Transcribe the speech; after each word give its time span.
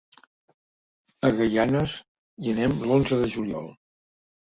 A 1.27 1.29
Gaianes 1.41 1.93
hi 2.45 2.55
anem 2.55 2.73
l'onze 2.85 3.21
de 3.21 3.29
juliol. 3.35 3.69